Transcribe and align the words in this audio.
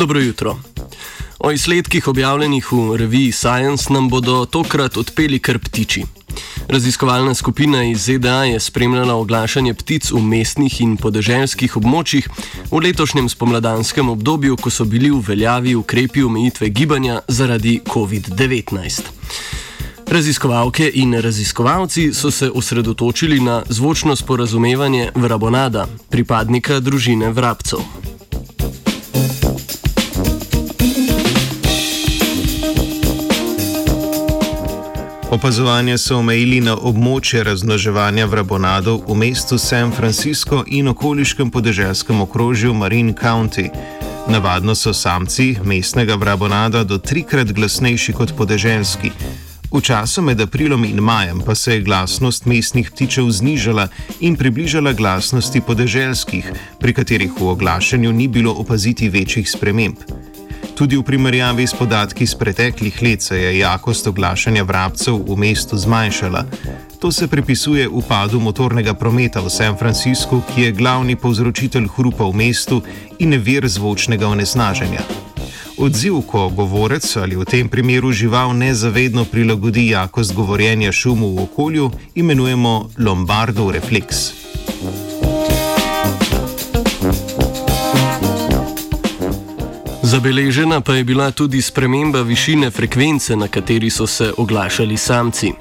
Dobro 0.00 0.20
jutro. 0.20 0.56
O 1.38 1.50
izsledkih 1.52 2.08
objavljenih 2.08 2.72
v 2.72 2.96
reviji 2.96 3.32
Science 3.32 3.92
nam 3.92 4.08
bodo 4.08 4.46
tokrat 4.46 4.96
odpeli 4.96 5.38
kar 5.38 5.58
ptiči. 5.58 6.04
Raziskovalna 6.68 7.34
skupina 7.34 7.84
iz 7.84 8.04
ZDA 8.04 8.44
je 8.44 8.60
spremljala 8.60 9.14
oglašanje 9.14 9.74
ptic 9.74 10.10
v 10.10 10.22
mestnih 10.22 10.80
in 10.80 10.96
podeželskih 10.96 11.76
območjih 11.76 12.28
v 12.70 12.80
letošnjem 12.80 13.28
spomladanskem 13.28 14.08
obdobju, 14.08 14.56
ko 14.56 14.70
so 14.70 14.84
bili 14.84 15.10
v 15.10 15.20
veljavi 15.26 15.74
ukrepi 15.76 16.22
omejitve 16.22 16.68
gibanja 16.68 17.20
zaradi 17.28 17.80
COVID-19. 17.84 19.02
Raziskovalke 20.08 20.90
in 20.94 21.12
raziskovalci 21.20 22.14
so 22.14 22.30
se 22.30 22.50
osredotočili 22.50 23.40
na 23.40 23.62
zvočno 23.68 24.16
sporazumevanje 24.16 25.10
vrabonada, 25.14 25.86
pripadnika 26.08 26.80
družine 26.80 27.28
vrabcev. 27.30 28.09
Opazovanje 35.30 35.94
so 35.98 36.16
omejili 36.18 36.56
na 36.60 36.72
območje 36.74 37.44
razmnoževanja 37.46 38.24
vrabonadov 38.26 39.04
v 39.06 39.14
mestu 39.14 39.58
San 39.62 39.92
Francisco 39.94 40.64
in 40.66 40.88
okoliškem 40.90 41.50
podeželskem 41.54 42.20
okrožju 42.20 42.74
Marine 42.74 43.14
County. 43.14 43.68
Navadno 44.26 44.74
so 44.74 44.90
samci 44.92 45.54
mestnega 45.64 46.16
vrabonada 46.18 46.82
do 46.84 46.98
trikrat 46.98 47.52
glasnejši 47.54 48.12
kot 48.12 48.34
podeželski. 48.36 49.12
V 49.70 49.80
času 49.80 50.22
med 50.22 50.40
aprilom 50.42 50.84
in 50.84 50.98
majem 50.98 51.44
pa 51.46 51.54
se 51.54 51.74
je 51.74 51.84
glasnost 51.86 52.46
mestnih 52.50 52.90
ptičev 52.90 53.30
znižala 53.30 53.86
in 54.20 54.36
približala 54.36 54.92
glasnosti 54.92 55.60
podeželskih, 55.60 56.52
pri 56.80 56.92
katerih 56.92 57.30
v 57.38 57.54
oglašanju 57.54 58.12
ni 58.12 58.26
bilo 58.28 58.58
opaziti 58.58 59.08
večjih 59.08 59.50
sprememb. 59.50 60.19
Tudi 60.80 60.96
v 60.96 61.04
primerjavi 61.04 61.66
s 61.68 61.76
podatki 61.76 62.24
iz 62.24 62.32
preteklih 62.34 63.02
let 63.02 63.22
se 63.22 63.36
je 63.36 63.58
jakost 63.58 64.06
oglašanja 64.06 64.62
vrabcev 64.64 65.18
v 65.28 65.36
mestu 65.36 65.76
zmanjšala. 65.76 66.44
To 67.00 67.12
se 67.12 67.28
pripisuje 67.28 67.88
upadu 67.88 68.40
motornega 68.40 68.94
prometa 68.94 69.40
v 69.44 69.50
San 69.50 69.76
Franciscu, 69.76 70.40
ki 70.48 70.62
je 70.62 70.72
glavni 70.72 71.16
povzročitelj 71.16 71.84
hrupa 71.96 72.24
v 72.24 72.32
mestu 72.32 72.80
in 73.18 73.36
vir 73.36 73.68
zvočnega 73.68 74.28
onesnaženja. 74.28 75.04
Odziv, 75.76 76.22
ko 76.24 76.48
govorec 76.48 77.04
ali 77.16 77.36
v 77.36 77.44
tem 77.44 77.68
primeru 77.68 78.12
žival 78.12 78.56
nezavedno 78.56 79.24
prilagodi 79.24 79.90
jakost 79.92 80.32
govorjenja 80.32 80.92
šumu 80.92 81.36
v 81.36 81.42
okolju, 81.42 81.90
imenujemo 82.14 82.88
Lombardov 82.96 83.76
refleks. 83.76 84.49
Zabeležena 90.10 90.80
pa 90.80 90.94
je 90.94 91.04
bila 91.04 91.30
tudi 91.30 91.62
sprememba 91.62 92.22
višine 92.22 92.70
frekvence, 92.70 93.36
na 93.36 93.48
kateri 93.48 93.90
so 93.90 94.06
se 94.06 94.32
oglašali 94.36 94.96
samci. 94.96 95.52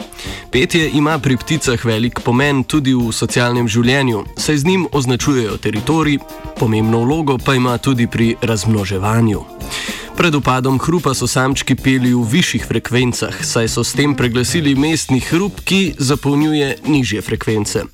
Petje 0.52 0.90
ima 0.94 1.20
pri 1.20 1.38
pticah 1.38 1.86
velik 1.86 2.20
pomen 2.26 2.64
tudi 2.64 2.94
v 2.94 3.12
socialnem 3.14 3.68
življenju, 3.68 4.24
saj 4.38 4.58
z 4.58 4.66
njim 4.66 4.88
označujejo 4.92 5.58
teritorij, 5.58 6.18
pomembno 6.58 7.04
vlogo 7.06 7.38
pa 7.38 7.54
ima 7.54 7.78
tudi 7.78 8.08
pri 8.08 8.36
razmnoževanju. 8.42 9.44
Pred 10.18 10.36
upadom 10.36 10.80
hrupa 10.80 11.14
so 11.14 11.28
samčki 11.28 11.76
peli 11.76 12.14
v 12.14 12.26
višjih 12.26 12.66
frekvencah, 12.66 13.46
saj 13.46 13.70
so 13.70 13.84
s 13.84 13.94
tem 13.94 14.16
preglasili 14.18 14.74
mestni 14.76 15.20
hrup, 15.20 15.62
ki 15.62 15.94
zapolnjuje 15.98 16.76
nižje 16.88 17.22
frekvence. 17.22 17.86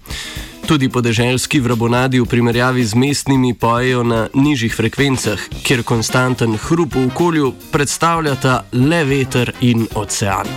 Tudi 0.65 0.89
podeželski 0.89 1.59
vrabonadi 1.59 2.19
v 2.19 2.25
primerjavi 2.25 2.85
z 2.85 2.95
mestnimi 2.97 3.53
pojejo 3.53 4.03
na 4.03 4.27
nižjih 4.33 4.73
frekvencah, 4.75 5.39
kjer 5.63 5.83
konstanten 5.83 6.57
hrup 6.57 6.95
v 6.95 7.05
okolju 7.05 7.53
predstavljata 7.71 8.63
le 8.73 9.03
veter 9.05 9.51
in 9.61 9.85
ocean. 9.93 10.49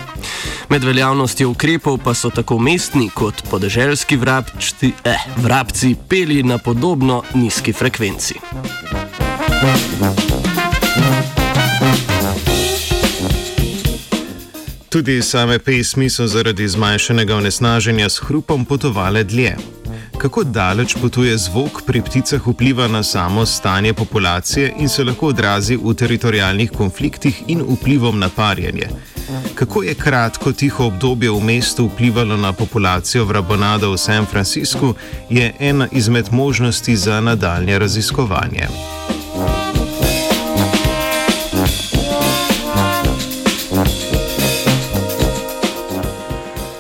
Med 0.68 0.84
veljavnostjo 0.84 1.50
ukrepov 1.50 1.98
pa 2.04 2.14
so 2.14 2.30
tako 2.30 2.58
mestni 2.58 3.10
kot 3.14 3.42
podeželski 3.50 4.16
vrabčti, 4.16 4.92
eh, 5.04 5.20
vrabci 5.36 5.94
peli 6.08 6.42
na 6.42 6.58
podobno 6.58 7.22
nizki 7.34 7.72
frekvenci. 7.72 8.34
Tudi 14.88 15.22
same 15.22 15.58
pesmi 15.58 16.10
so 16.10 16.26
zaradi 16.26 16.68
zmanjšanega 16.68 17.36
onesnaženja 17.36 18.08
s 18.08 18.18
hrupom 18.18 18.64
potovale 18.64 19.24
dlje. 19.24 19.77
Kako 20.18 20.44
daleč 20.44 20.96
potuje 21.00 21.38
zvok 21.38 21.82
pri 21.86 22.02
pticah 22.02 22.42
vpliva 22.46 22.88
na 22.88 23.02
samo 23.02 23.46
stanje 23.46 23.92
populacije 23.94 24.72
in 24.78 24.88
se 24.88 25.04
lahko 25.04 25.26
odrazi 25.26 25.76
v 25.76 25.94
teritorijalnih 25.94 26.70
konfliktih 26.70 27.42
in 27.46 27.62
vplivom 27.62 28.18
na 28.18 28.28
parjenje? 28.28 28.88
Kako 29.54 29.82
je 29.82 29.94
kratko 29.94 30.52
tiho 30.52 30.86
obdobje 30.86 31.30
v 31.30 31.40
mestu 31.40 31.86
vplivalo 31.86 32.36
na 32.36 32.52
populacijo 32.52 33.24
vrabonada 33.24 33.88
v 33.88 33.98
San 33.98 34.26
Franciscu, 34.26 34.94
je 35.30 35.54
ena 35.58 35.88
izmed 35.92 36.32
možnosti 36.32 36.96
za 36.96 37.20
nadaljne 37.20 37.78
raziskovanje. 37.78 38.66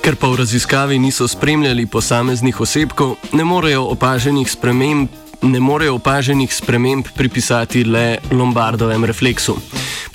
Ker 0.08 0.16
pa 0.16 0.28
v 0.32 0.40
raziskavi 0.40 0.96
niso 0.98 1.26
spremljali 1.28 1.84
posameznih 1.86 2.60
osebkov, 2.60 3.16
ne 3.36 3.44
morejo 3.44 3.82
opaženih 3.92 4.48
sprememb. 4.50 5.08
Ne 5.42 5.60
morejo 5.60 5.98
opaženih 5.98 6.54
sprememb 6.54 7.10
pripisati 7.16 7.84
le 7.84 8.16
lombardovem 8.32 9.04
refleksu. 9.04 9.58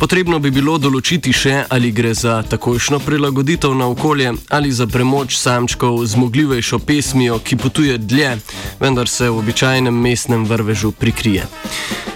Potrebno 0.01 0.39
bi 0.39 0.49
bilo 0.49 0.79
določiti 0.81 1.29
še, 1.29 1.67
ali 1.69 1.93
gre 1.93 2.15
za 2.17 2.39
takojšno 2.41 3.03
prilagoditev 3.05 3.77
na 3.77 3.85
okolje 3.93 4.33
ali 4.49 4.73
za 4.73 4.89
premoč 4.89 5.37
samčkov 5.37 6.01
z 6.01 6.17
zmogljivejšo 6.17 6.81
pesmijo, 6.81 7.37
ki 7.37 7.61
potuje 7.61 8.01
dlje, 8.01 8.33
vendar 8.81 9.05
se 9.05 9.29
v 9.29 9.45
običajnem 9.45 9.93
mestnem 9.93 10.49
vrvežu 10.49 10.91
prikrije. 10.91 11.45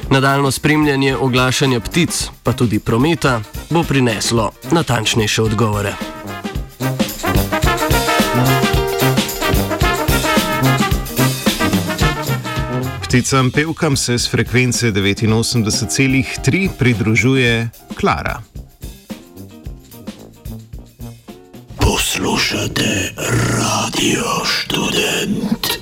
Nadaljno 0.10 0.50
spremljanje 0.52 1.14
oglašanja 1.16 1.86
ptic, 1.86 2.26
pa 2.42 2.58
tudi 2.58 2.80
prometa, 2.80 3.42
bo 3.70 3.86
prineslo 3.86 4.52
natančnejše 4.74 5.46
odgovore. 5.46 6.17
Pticam 13.08 13.52
pevkam 13.52 13.96
se 13.98 14.20
s 14.20 14.28
frekvence 14.28 14.92
89,3 14.92 16.70
pridružuje 16.78 17.70
Klara. 17.96 18.42
Poslušate 21.80 23.14
radio 23.58 24.26
študent. 24.46 25.77